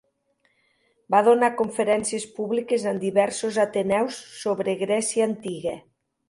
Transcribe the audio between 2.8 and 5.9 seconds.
en diversos ateneus, sobre Grècia antiga.